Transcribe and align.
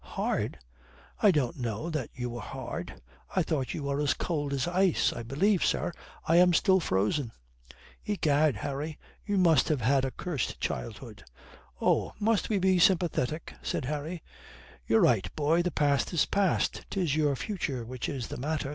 "Hard? 0.17 0.57
I 1.21 1.29
don't 1.29 1.57
know 1.57 1.91
that 1.91 2.09
you 2.15 2.31
were 2.31 2.41
hard. 2.41 2.99
I 3.35 3.43
thought 3.43 3.75
you 3.75 3.83
were 3.83 3.99
as 4.01 4.15
cold 4.15 4.51
as 4.51 4.67
ice. 4.67 5.13
I 5.13 5.21
believe, 5.21 5.63
sir, 5.63 5.91
I 6.27 6.37
am 6.37 6.53
still 6.55 6.79
frozen." 6.79 7.31
"Egad, 8.07 8.55
Harry, 8.55 8.97
you 9.27 9.37
must 9.37 9.69
have 9.69 9.81
had 9.81 10.03
a 10.03 10.09
curst 10.09 10.59
childhood." 10.59 11.23
"Oh, 11.79 12.13
must 12.19 12.49
we 12.49 12.57
be 12.57 12.79
sympathetic?" 12.79 13.53
said 13.61 13.85
Harry. 13.85 14.23
"You're 14.87 15.01
right, 15.01 15.29
boy. 15.35 15.61
The 15.61 15.69
past 15.69 16.11
is 16.13 16.25
past. 16.25 16.83
'Tis 16.89 17.15
your 17.15 17.35
future 17.35 17.85
which 17.85 18.09
is 18.09 18.29
the 18.29 18.37
matter. 18.37 18.69